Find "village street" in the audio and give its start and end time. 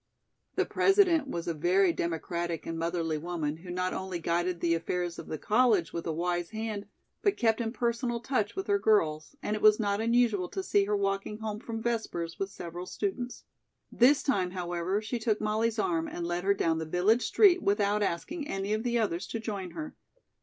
16.87-17.61